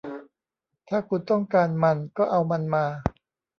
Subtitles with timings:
[0.89, 2.85] ถ้าคุณต้องการมันก็เอามันมา